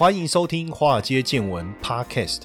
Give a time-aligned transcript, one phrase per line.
[0.00, 2.44] 欢迎收听《华尔街见闻》Podcast。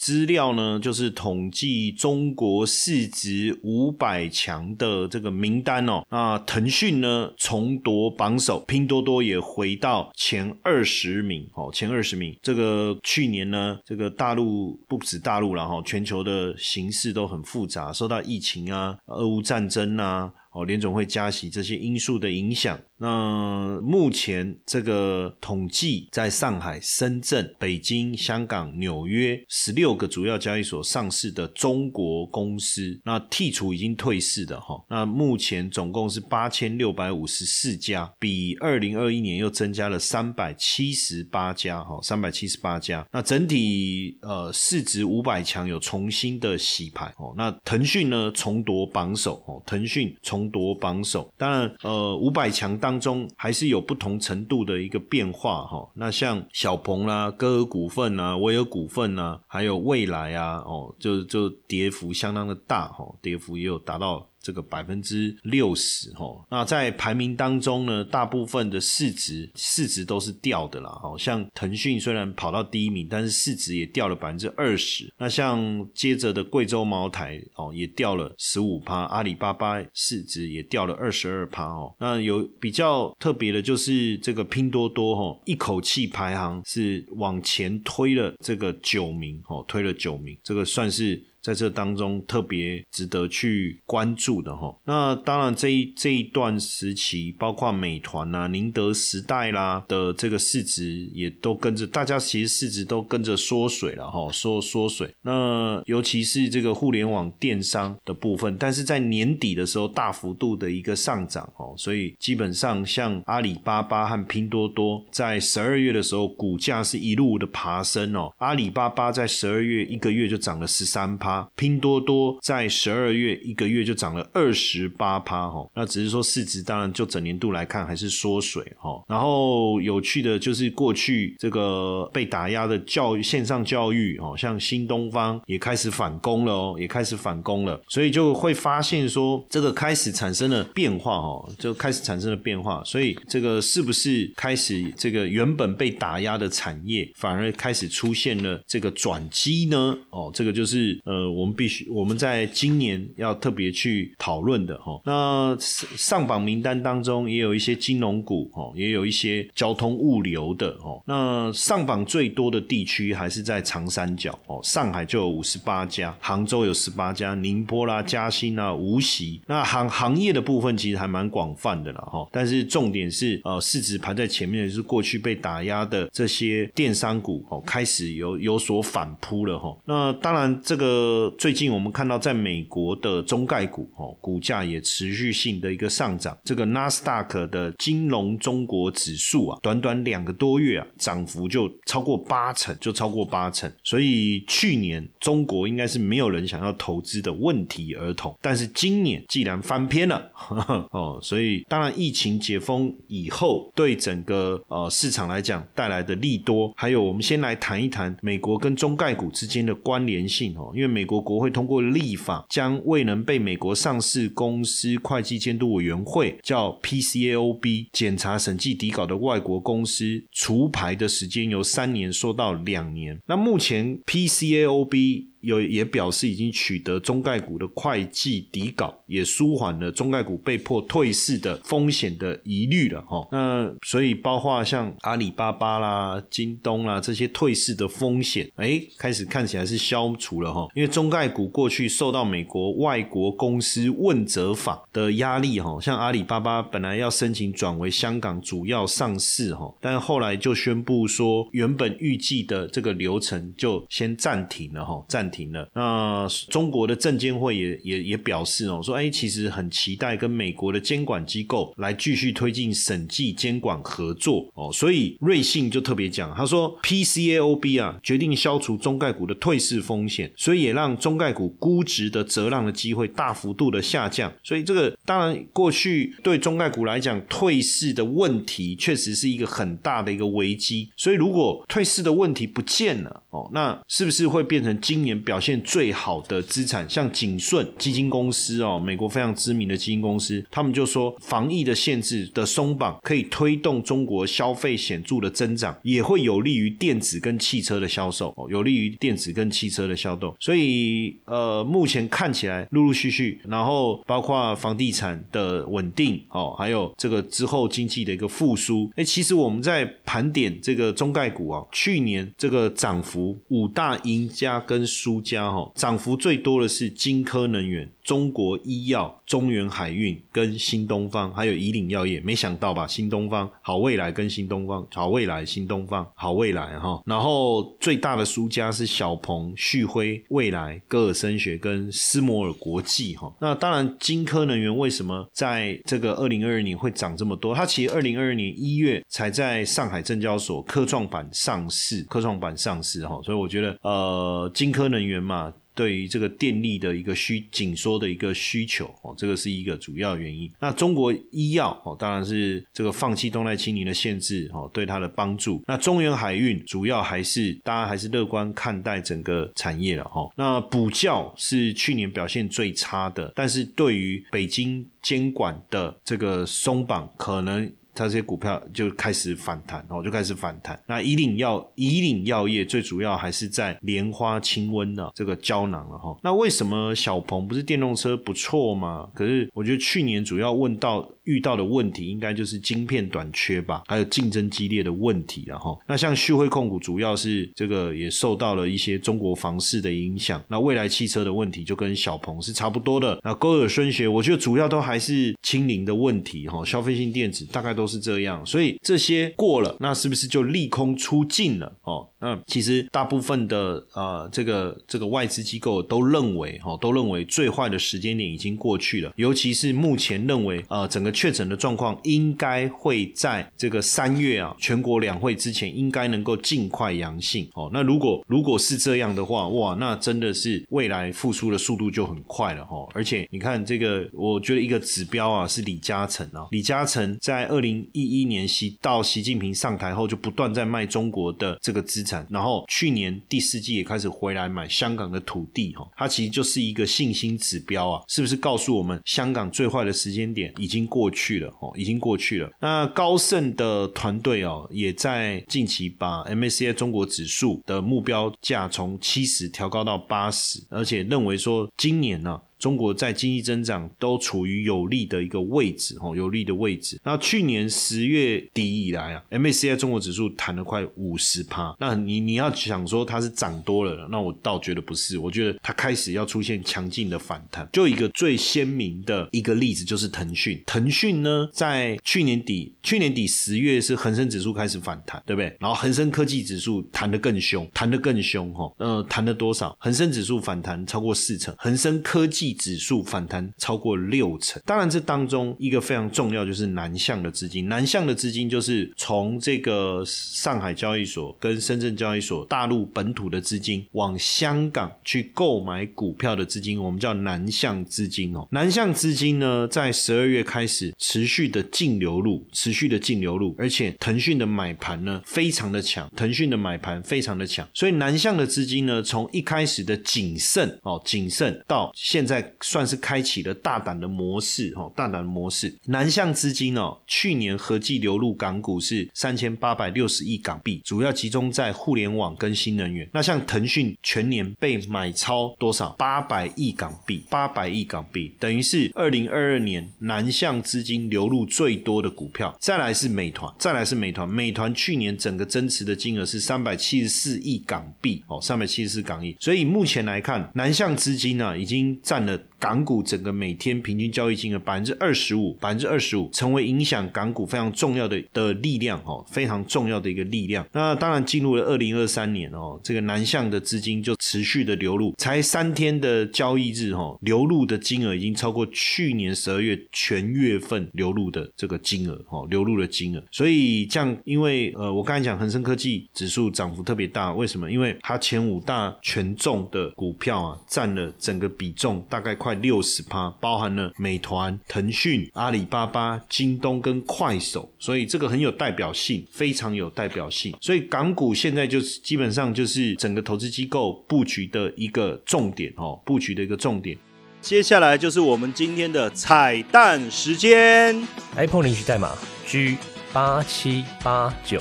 [0.00, 6.02] 资料呢，就是统计中国市值五百强的这个名单哦。
[6.10, 12.34] 那腾讯呢重夺榜首，拼多多也回到前二十名哦，前二十名。
[12.40, 20.32] 这个去年呢，这个大陆不止大陆了哈，全球的形势都很复杂，受到疫情啊、俄乌战争啊。
[20.52, 22.76] 哦，联总会加息这些因素的影响。
[22.98, 43.04] 那目前这个统计，在上海、深圳、北京、香港、纽约十六六个主要交易所上市的中国公司，那剔除已经退市的哈，那目前总共是八千六百五十四家，比二零二一年又增加了三百七十八家哈，三百七十八家。
[43.10, 47.34] 那整体呃市值五百强有重新的洗牌哦。
[47.36, 51.28] 那腾讯呢重夺榜首哦，腾讯重夺榜首。
[51.36, 53.00] 当然呃五百强当。
[53.00, 64.26] 中还是有不同程度的一个变化哈，那像小鹏啦、歌尔股份啊、威尔股份啊，还有未来啊，哦，就就跌幅相当的大哈，跌幅也有达到。
[64.50, 70.90] 这个百分之六十哦，那在排名当中呢，大部分的市值市值都是掉的啦。
[71.00, 75.08] 好像腾讯虽然跑到第一名，但是市值也掉了百分之二十。
[75.16, 81.94] 那像接着的贵州茅台哦，也掉了十五趴，阿里巴巴市值也掉了二十二趴哦。
[82.00, 91.22] 那有比较特别的就是这个拼多多哦，一口气排行是往前推了这个九名哦，推了九名，这个算是。
[91.42, 105.08] 在这当中特别值得去关注的哈，那当然这一这一段时期，包括美团啊、宁德时代啦的这个市值也都跟着，大家其实市值都跟着缩水了哈，缩缩水。
[105.22, 121.29] 那尤其是这个互联网电商的部分，但是在年底的时候大幅度的一个上涨哦，所以基本上像阿里巴巴和拼多多在十二月的时候股价是一路的爬升哦，阿里巴巴在十二月一个月就涨了十三趴。
[121.56, 129.02] 拼多多在十二月一个月就涨了二十八趴哈，那只是说市值当然就整年度来看还是缩水哈。
[129.08, 142.82] 然后有趣的就是过去这个被打压的教育线上教育哦，像新东方也开始反攻了哦，也开始反攻了，所以就会发现说这个开始产生了变化哦，就开始产生了变化。
[142.84, 149.96] 所以这个是不是开始这个原本被打压的产业反而开始出现了这个转机呢？
[150.10, 151.19] 哦，这个就是呃。
[151.20, 154.98] 呃，我们必须我们在今年要特别去讨论的哈。
[155.04, 160.98] 那上榜名单当中也有一些金融股哈，也有一些交通物流的哈。
[161.04, 169.40] 那上榜最多的地区还是在长三角哦，上海就有五十八家，杭州有十八家，宁波啦、嘉兴啊、无锡。
[169.46, 172.26] 那行行业的部分其实还蛮广泛的了哈。
[172.32, 179.76] 但是重点是呃，市值排在前面的是过去被打压的这些电商股哦，开始有有所反扑了哈。
[179.84, 181.09] 那当然这个。
[181.10, 186.38] 呃，最近我们看到，在美国的中概股哦，股价也持续性的一个上涨。
[186.44, 193.68] 这个纳斯达克的金融中国指数啊，短短两个多月啊，涨幅就超过八成，就超过八成。
[193.82, 200.30] 所以去年中国应该是没有人想要投资的问题儿童，但是今年既然翻篇了
[200.92, 210.99] 哦，所以当然疫情解封以后，对整个呃市场来讲带来的利多，还有我们先来谈一谈美国跟中概股之间的关联性哦，因为美。
[211.00, 223.18] 美国国会通过立法，将未能被美国上市公司会计监督委员会叫 PCAOB 检查审计底稿的外国公司除牌的时间由三年缩到两年。
[223.26, 233.26] 那目前 PCAOB 有也表示已经取得中概股的会计底稿，也舒缓了中概股被迫退市的风险的疑虑了哈。
[233.32, 240.68] 那所以包括像阿里巴巴啦、京东啦这些退市的风险，哎，开始看起来是消除了哈。
[240.74, 255.68] 因为中概股过去受到美国外国公司问责法的压力哈，像阿里巴巴本来要申请转为香港主要上市哈，但后来就宣布说原本预计的这个流程就先暂停了哈，暂停了。
[255.74, 264.70] 那中国的证监会也也也表示哦，说哎，其实很期待跟美国的监管机构来继续推进审计监管合作哦。
[264.72, 274.32] 所以瑞信就特别讲，他说 PCAOB 啊决定消除中概股的退市风险，所以也让中概股估值的折让的机会大幅度的下降。
[274.42, 280.88] 所以这个当然过去对中概股来讲，退市的问题确实是一个很大的一个危机。
[280.96, 286.88] 所以如果退市的问题不见了哦，那是不是会变成今年表现最好的资产？
[286.88, 300.34] 像景顺基金公司哦，美国非常知名的基金公司，他们就说防疫的限制的松绑可以推动中国消费显著的增长，也会有利于电子跟汽车的销售哦，有利于电子跟汽车的销售。
[300.40, 308.90] 所以呃，目前看起来陆陆续续，然后包括房地产的稳定哦，还有这个之后经济的一个复苏。
[308.96, 317.90] 哎，其实我们在盘点这个中概股啊，去年这个涨幅五大赢家跟输家哈，涨幅最多的是金科能源。
[318.10, 322.84] 中国医药、中原海运跟新东方，还有以岭药业，没想到吧？
[322.84, 327.00] 新东方、好未来跟新东方，好未来、新东方、好未来哈。
[327.06, 333.32] 然后最大的输家是小鹏、旭辉、未来、歌尔声学跟斯摩尔国际哈。
[333.40, 337.54] 那当然，金科能源为什么在这个二零二二年会涨这么多？
[337.54, 343.20] 它其实二零二二年一月才在上海证交所科创板上市，科创板上市哈。
[343.22, 345.54] 所以我觉得，呃，金科能源嘛。
[345.80, 350.52] 对于这个电力的一个需紧缩的一个需求哦，这个是一个主要原因。
[350.60, 355.64] 那中国医药哦，当然是这个放弃动态清零的限制哦，对它的帮助。
[355.66, 360.28] 那中原海运主要还是大家还是乐观看待整个产业了哈。
[360.36, 367.72] 那补教是去年表现最差的，但是对于北京监管的这个松绑，可能。
[367.94, 370.78] 它这些股票就开始反弹，哦，就开始反弹。
[370.86, 376.16] 那以岭药以岭药业最主要还是在莲花清瘟的这个胶囊了哈。
[376.22, 379.08] 那为什么小鹏不是电动车不错吗？
[379.14, 381.08] 可是我觉得去年主要问到。
[381.24, 402.08] 遇到的问题应该就是晶片短缺吧，还有竞争激烈的问题，然后那像旭辉控股主要是这个也受到了一些中国房市的影响，那未来汽车的问题就跟小鹏是差不多的，那高尔孙学我觉得主要都还是清零的问题哈，消费性电子大概都是这样，所以这些过了，那是不是就利空出尽了哦？
[402.20, 411.10] 那其实大部分的呃这个这个外资机构都认为哈，都认为最坏的时间点已经过去了，尤其是目前认为呃整个。
[411.20, 417.68] 确诊的状况应该会在这个三月啊，全国两会之前应该能够尽快阳性哦。
[417.74, 422.88] 那如果如果是这样的话，哇，那真的是未来复苏的速度就很快了哈。
[422.94, 435.86] 而且你看这个，我觉得一个指标啊是李嘉诚啊，李嘉诚在二零一一年习到习近平上台后，就不断在卖中国的这个资然后去年第四季也开始回来买香港的土地哈。
[435.96, 441.10] 它其实就是一个信心指标啊，是不是告诉我们香港最坏的时间点已经过？
[441.12, 442.48] 去了哦，已经过去了。
[442.60, 452.40] 那高盛的团队哦，也在近期把 MSCI 中国指数的目标价从七十调高到八十，而且认为说今年呢。
[452.60, 457.00] 中国在经济增长都处于有利的一个位置，哦，有利的位置。
[457.02, 461.74] 那去年十月底以来啊，MACI 中国指数弹了快五十趴。
[461.80, 467.66] 那你你要想说它是涨多了，那我倒觉得不是，我觉得它开始要出现强劲的反弹。
[467.72, 475.56] 就一个最鲜明的一个例子就是腾讯，腾讯呢在去年底，去年底十月是恒生指数开始反弹，对不对？
[475.58, 479.74] 然后恒生科技指数弹得更凶，弹得更凶，哈，呃，弹了多少？
[479.80, 482.49] 恒生指数反弹超过四成，恒生科技。
[482.54, 498.46] 指数反弹超过六成，当然这当中一个非常重要就是南向的资金，南向的资金就是从这个上海交易所跟深圳交易所大陆本土的资金往香港去购买股票的资金，我们叫南向资金哦。
[498.50, 512.39] 南向资金呢，在十二月开始持续的净流入，持续的净流入，而且腾讯的买盘呢非常的强，腾讯的买盘非常的强，所以南向的资金呢，从一开始的谨慎哦，谨慎到现在。
[512.60, 515.74] 算是开启了大胆的模式哈，大胆的模式。
[515.86, 523.08] 南向资金哦，去年合计流入港股是三千八百六十亿港币，主要集中在互联网跟新能源。
[523.12, 525.90] 那像腾讯全年被买超多少？
[525.98, 532.56] 八百亿港币，八百亿港币，等于是二零二二年南向资金流入最多的股票。
[532.60, 539.36] 再来是美团，再来是美团，美团去年整个增持的金额是三百七十四亿港币哦，三百七十四港亿。
[539.38, 542.29] 所以目前来看，南向资金呢已经占了。
[542.58, 550.66] 港股整个每天平均交易金额百分之二十五，百分之二十五成为影响港股非常重要的的力量哦，非常重要的一个力量。
[550.72, 563.24] 那当然进入了二零二三年哦，这个南向的资金就持续的流入，才三天的交易日哦，流入的金额已经超过去年十二月全月份流入的这个金额哦，流入的金额。
[563.30, 567.70] 所以这样，因为呃，我刚才讲恒生科技指数涨幅特别大，为什么？
[567.70, 572.50] 因为它前五大权重的股票啊，占了整个比重大概快。
[572.60, 580.54] 六十趴，包含了美团、腾讯、阿里巴巴、京东跟快手，所以这个很有代表性，非常有代表性。
[580.60, 586.98] 所以港股现在就是基本上就是整个投资机构布局的一个重点哦，布局的一个重点。
[587.40, 591.00] 接下来就是我们今天的彩蛋时间
[591.36, 592.12] ，iPhone 领取代码
[592.46, 592.76] G
[593.12, 594.60] 八七八九。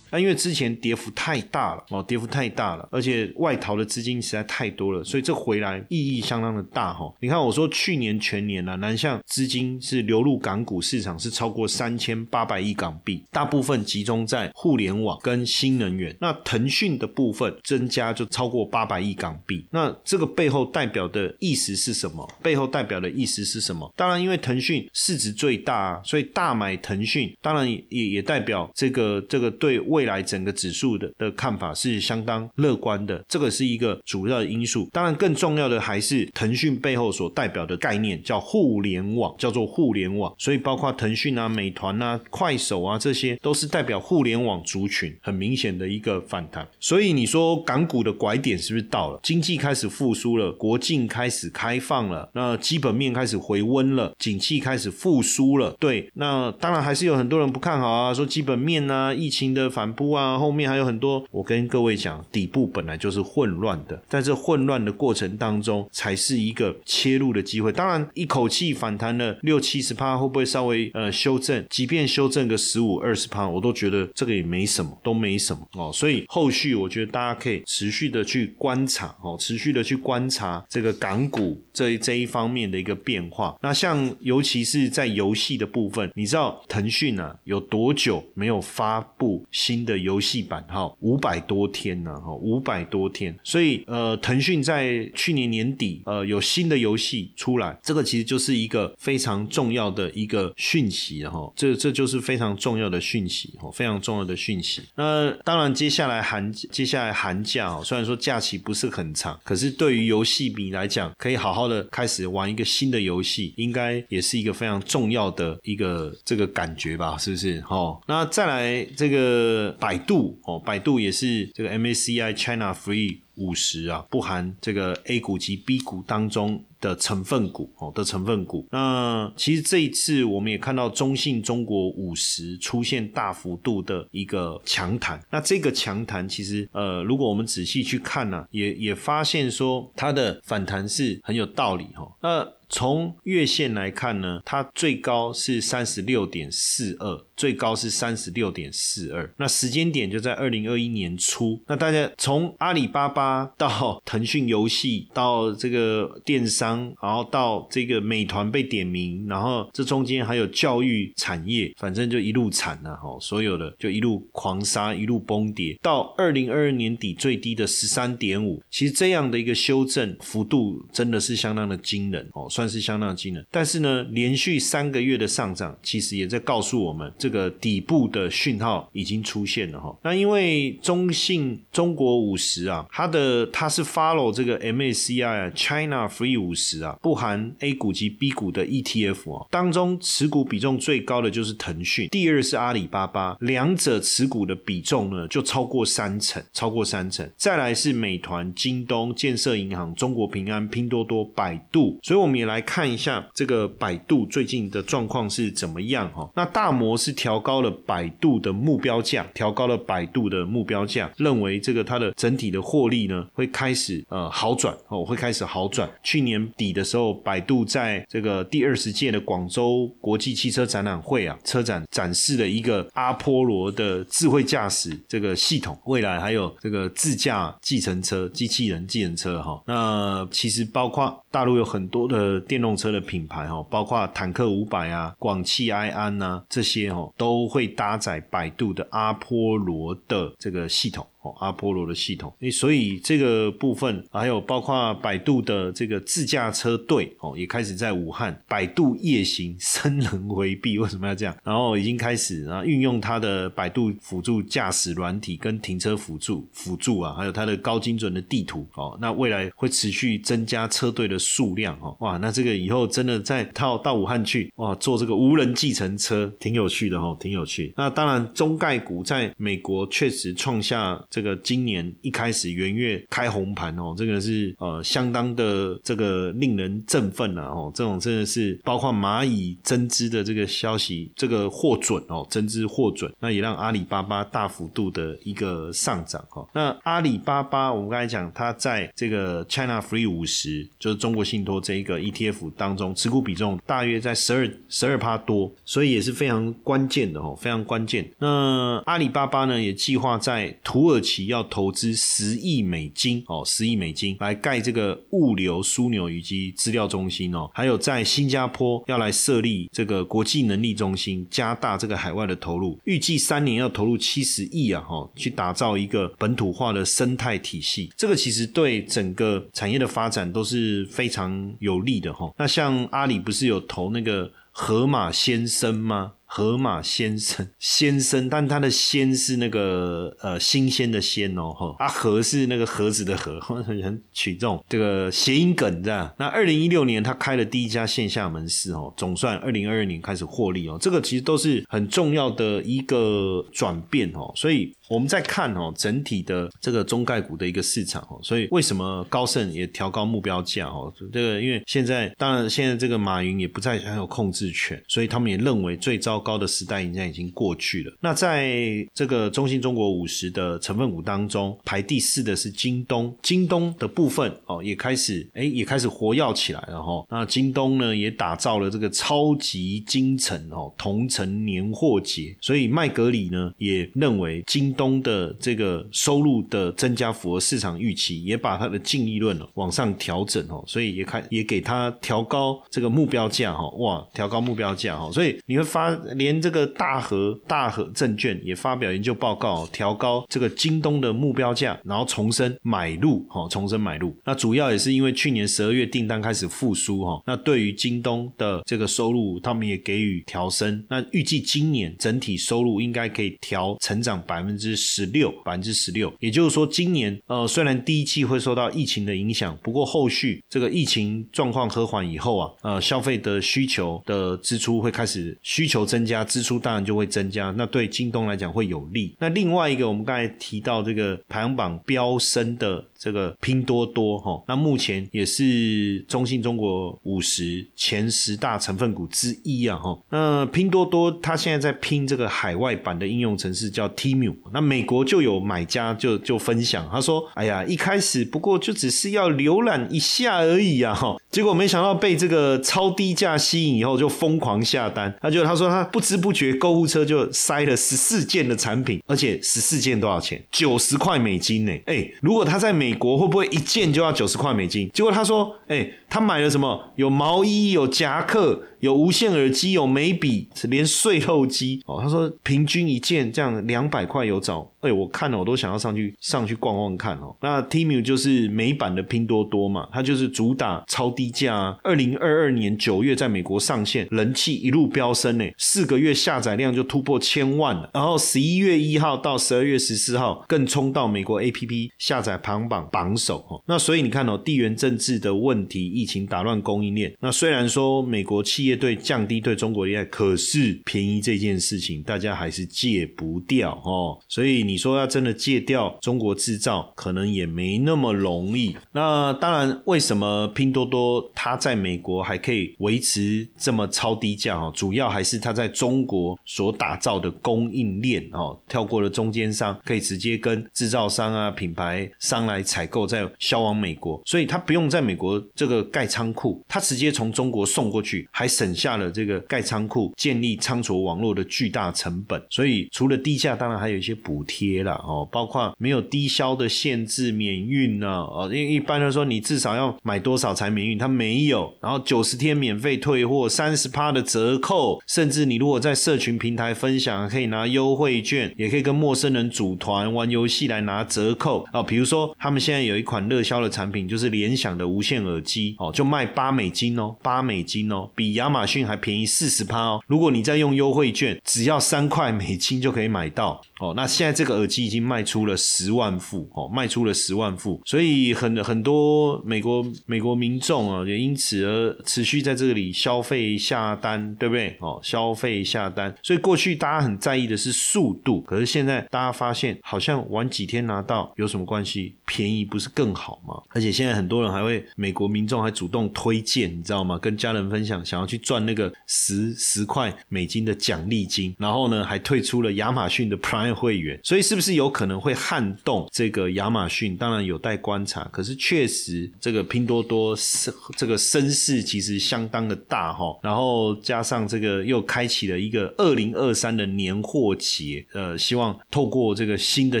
[0.10, 7.12] 那因为之前跌幅太大了哦，跌幅太大了，而且外逃的资金实在太多了，所以这回来意义相当的大哈。
[7.20, 16.14] 你看我说去年全年呢，南向资金是流入港股市场是超过三千八百亿港币，大部分集中在互联网跟新能源。
[16.20, 19.66] 那腾讯的部分增加就超过八百亿港币。
[19.70, 22.28] 那这个背后代表的意思是什么？
[22.42, 23.92] 背后代表的意思是什么？
[23.96, 34.88] 当然，因为腾讯市值最大，啊所以大买腾讯，当然也也代表这个这个对未未来整个指数的的看法是相当乐观的，这个是一个主要的因素。
[34.92, 40.32] 当然，更重要的还是腾讯背后所代表的概念，叫互联网，叫做互联网。
[40.38, 46.64] 所以，包括腾讯啊、美团啊、快手啊，这些都是代表互联网族群，很明显的一个反弹。
[46.78, 49.18] 所以，你说港股的拐点是不是到了？
[49.24, 55.76] 经济开始复苏了，国境开始开放了，那基本面开始回温了，景气开始复苏了。
[55.80, 59.87] 对，那当然还是有很多人不看好啊，说基本面啊，疫情的反。
[59.92, 61.24] 部啊，后面还有很多。
[61.30, 67.72] 我跟各位讲，底部本来就是混乱的，在这混乱的过程当中，才是一个切入的机会。
[67.72, 71.64] 当然，一口气反弹了六七十趴，会不会稍微呃修正？
[71.70, 75.90] 即便修正个十五二十趴，我都觉得这个也没什么，都没什么哦。
[75.92, 83.56] 所以后续我觉得大家可以持续的去观察哦，持续的去观察这个港股这这一方面的一个变化。
[83.62, 89.78] 那像尤其是在游戏的部分，你知道腾讯啊有多久没有发布新？
[89.88, 104.82] 的游戏版哈五百多天呢哈五百多天，所以呃腾讯在去年年底呃有新的游戏出来，这个其实就是一个非常重要的一个讯息哈，这这就是非常重要的讯息哈，非常重要的讯息。
[104.96, 117.62] 那当然接下来寒接下来寒假哦，虽然说假期不是很长，可是对于游戏迷来讲，可以好好的开始玩一个新的游戏，应该也是一个非常重要的一个这个感觉吧，是不是？
[117.68, 119.68] 哦，那再来这个。
[119.78, 128.66] 百度哦，百度也是这个 MACI China Free 五十啊，不含这个 A 股及 B 股当中的成分股哦的成分股。
[128.70, 135.20] 那其实这一次我们也看到中信中国五十出现大幅度的一个强弹。
[135.30, 142.10] 那这个强弹其实呃，如果我们仔细去看呢，也也发现说它的反弹是很有道理哈。
[142.22, 149.32] 那从月线来看呢，它最高是三十六点四二，最高是三十六点四二。
[149.38, 151.60] 那时间点就在二零二一年初。
[151.66, 168.62] 那大家从阿里巴巴到腾讯游戏，到这个电商，然后到这个美团被点名，然后这中间还有教育产业，反正就一路惨了哈，所有的就一路狂杀，一路崩跌，到二零二二年底最低的十三点五。
[168.70, 172.46] 其实这样的一个修正幅度真的是相当的惊人哦。
[172.58, 179.96] 算是相当惊人，但是呢，连续三个月的上涨，其实也在告诉我们，这个底部的讯号已经出现了哈。
[180.02, 197.30] 那因为中信中国五十啊，它的它是 follow 这个 MACI 啊 China Free 五十啊，不含 A 股及 B 股的 ETF 哦，当中持股比重最高的就是腾讯，第二是阿里巴巴，两者持股的比重呢就超过三成，超过三成。
[197.36, 202.47] 再来是美团、京东、建设银行、中国平安、拼多多、百度，所以我们也。
[202.48, 206.28] 来看一下这个百度最近的状况是怎么样哈。
[206.34, 215.88] 那大摩是调高了百度的目标价，调高了百度的目标价，认为这个它的整体的获利呢会开始呃好转哦，会开始好转。
[216.02, 229.62] 去年底的时候，百度在这个第二十届的广州国际汽车展览会啊，车展展示了一个阿波罗的智慧驾驶这个系统，未来还有这个自驾计程车、机器人计程车哈。
[229.66, 241.06] 那其实包括大陆有很多的电动车的品牌哈，包括坦克五百啊、广汽埃安呐这些哈，都会搭载百度的阿波罗的这个系统。
[241.38, 251.36] 阿波罗的系统，所以这个部分还有包括百度的这个自驾车队哦，也开始在武汉百度夜行生人回避，为什么要这样？
[251.44, 267.72] 然后已经开始啊，运用它的百度辅助驾驶软体跟停车辅助辅助啊，还有它的高精准的地图哦，那未来会持续增加车队的数量哦，哇，那这个以后真的在到到武汉去哇，坐这个无人计程车，挺有趣的哦，挺有趣。
[267.76, 270.88] 那当然，中概股在美国确实创下。
[271.18, 286.48] 这个今年一开始元月开红盘哦，这个是呃相当的这个令人振奋了哦，这种真的是包括蚂蚁增资的这个消息，这个获准哦，增资获准，那也让阿里巴巴大幅度的一个上涨哦。
[286.54, 298.08] 那阿里巴巴我们刚才讲，它在这个 China Free 五十，就是中国信托这一个 ETF 当中，持股比重大约在十二十二趴多，所以也是非常关键的哦，非常关键。
[298.20, 317.90] 那阿里巴巴呢，也计划在土耳其要投资十亿美金哦，十亿美金来盖这个物流枢纽以及资料中心哦，还有在新加坡要来设立这个国际能力中心，加大这个海外的投入，预计三年要投入七十亿啊哈，去打造一个本土化的生态体系。
[317.96, 322.32] 这个其实对整个产业的发展都是非常有利的哈。
[322.38, 326.12] 那像阿里不是有投那个河马先生吗？
[326.30, 336.14] 河马先生，先生，但他的“先”是那个呃新鲜的“鲜”哦，哈，啊，盒是那个盒子的“盒”，很取这种这个谐音梗这样。
[336.18, 344.74] 那二零一六年他开了第一家线下门市哦，总算二零二二年开始获利哦，这个其实都是很重要的一个转变哦，所以。
[344.88, 350.90] 我们在看哦，整体的这个中概股的一个市场哦，所以为什么高盛也调高目标价哦？
[351.12, 357.92] 这个因为现在当然现在这个马云也不再享有控制权，所以他们也认为最糟糕的时代应该已经过去了。
[358.00, 358.56] 那在
[358.94, 367.04] 这个中信中国五十的成分股当中，排第四的是京东，京东的部分哦也开始哎也开始活跃起来了哈。
[367.10, 374.74] 那京东呢也打造了这个超级京城哦同城年货节，所以麦格里呢也认为京。
[374.78, 394.16] 东的这个收入的增加符合市场预期，也把它的净利润往上调整哦，所以也开也给它调高这个目标价哈，哇，调高目标价哈，所以你会发连这个大和大和证券也发表研究报告，调高这个京东的目标价，然后重申买入哈，重申买入。
[394.24, 404.67] 那主要也是因为去年十二月订单开始复苏哈，那对于京东的这个收入，他们也给予调升，那预计今年整体收入应该可以调成长百分之。
[404.76, 419.14] 十六百分之十六，也就是说，今年呃，虽然第一季会受到疫情的影响，不过后续这个疫情状况和缓以后啊，呃，消费的需求的支出会开始需求增加，支出当然就会增加，那对京东来讲会有利。
[419.18, 429.96] 那另外一个，我们刚才提到这个排行榜飙升的这个拼多多哈，那目前也是中信中国五十前十大成分股之一啊哈。
[430.10, 434.34] 那拼多多它现在在拼这个海外版的应用程式叫 Temu。
[434.52, 445.14] 那美国就有买家就就分享，他说：“哎呀，一开始不过就只是要浏览一下而已啊，哈，结果没想到被这个超低价吸引以后，就疯狂下单。
[445.20, 450.42] 他就他说他不知不觉购物车就塞了十四件的产品，而且十四件多少钱？
[450.50, 451.72] 九十块美金呢？
[451.86, 454.90] 哎，如果他在美美国会不会一件就要九十块美金？
[454.94, 456.82] 结果他说，哎，他买了什么？
[456.96, 462.00] 有毛衣，有夹克。”有无线耳机，有眉笔，连碎后机哦。
[462.00, 467.34] 他说平均一件这样两百块有找，哎，我看了我都想要上去上去逛逛看哦。
[467.40, 471.76] 那 Temu 就是美版的拼多多嘛，它就是主打超低价。
[471.82, 477.90] 二零二二年九月在美国上线，人气一路飙升呢，四个月下载量就突破千万了。
[477.92, 483.62] 然后十一月一号到十二月十四号更冲到美国 APP 下载排行榜榜首哦。
[483.66, 487.12] 那所以你看哦，地缘政治的问题，疫情打乱供应链。
[487.20, 494.18] 那虽然说美国企对降低对中国依赖，可是便宜这件事情大家还是戒不掉哦。
[494.28, 498.76] 所以你说要真的戒掉中国制造，可能也没那么容易。
[498.92, 504.72] 那当然，为什么拼多多它在美国还可以维持这么超低价哦？
[504.74, 522.42] 主要还是它在中国所打造的供应链哦，跳过了中间商，可以直接跟制造商啊、品牌商来采购，再销往美国，所以它不用在美国这个盖仓库，它直接从中国送过去，还是省下了这个盖仓库、建立仓储网络的巨大成本。
[522.50, 541.82] 所以除了低价，当然还有一些补贴啦，哦，包括没有低销的限制、免运呢，哦，因为一般来说你至少要买多少才免运，它没有，然后九十天免费退货，三十趴的折扣，甚至你如果在社群平台分享，可以拿优惠券，也可以跟陌生人组团玩游戏来拿折扣哦。
[541.82, 550.00] 比如说他们现在有一款热销的产品，就是联想的无线耳机哦，就卖八美金哦，八美金哦，比亚亚马逊还便宜四十趴哦。
[550.06, 553.92] 如果你再用优惠券，只要三块美金就可以买到哦。
[553.94, 564.74] 那现在这个耳机已经卖出了十万副哦，卖出了十万副，所以很很多美国美国民众啊，也因此而持续在这里消费下单，对不对？
[564.80, 566.14] 哦，消费下单。
[566.22, 572.16] 所以过去大家很在意的是速度，可是现在大家发现，好像晚几天拿到有什么关系？
[572.24, 573.60] 便宜不是更好吗？
[573.70, 577.18] 而且现在很多人还会，美国民众还主动推荐，你知道吗？
[577.18, 584.18] 跟家人分享，想要去赚那个十十块美金的奖励金，然后呢，还退出了亚马逊的 Prime 会员。
[584.22, 587.16] 所以是不是有可能会撼动这个亚马逊？
[587.16, 588.24] 当然有待观察。
[588.32, 593.38] 可是确实，这个拼多多是这个声势其实相当的大哈。
[593.42, 600.00] 然后加上这个又开启了一个二零二三的年货节，呃，希望透过这个新的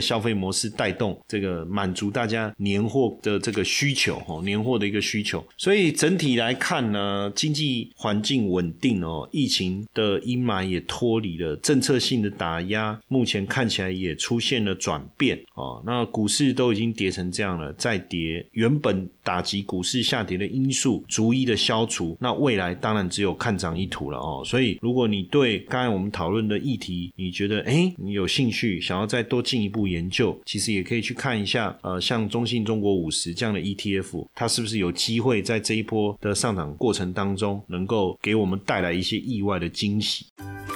[0.00, 5.44] 消费模式带动这个满足大家年货的这个需求哦，年货的一个需求。
[5.56, 15.82] 所以整体来看呢，经济环境稳定哦，疫情的阴霾也脱离了，政策性的打压目前看起来也出现了转变哦。
[15.86, 24.42] 那股市都已经跌成这样了，再跌，原本打击股市下跌的因素逐一的消除，那未来当然只有看涨一途了哦。
[24.42, 40.24] 所以如果你对刚才我们讨论的议题，你觉得哎你有兴趣，想要再多进一步研究，其实也可以去看一下呃，像中信中国五十这样的 ETF，它是不是有机会在这一波的上涨过程当中，能够给我们带来一些意外的惊喜？